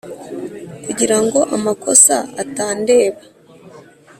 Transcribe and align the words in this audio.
kugirango 0.83 1.39
amakosa 1.55 2.15
atandeba 2.41 3.19